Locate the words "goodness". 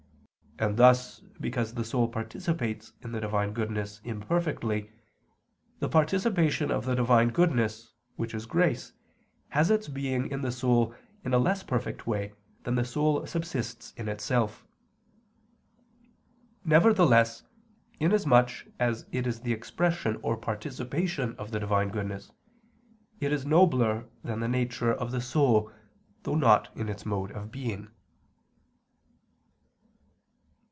3.51-3.99, 7.29-7.95, 21.89-22.31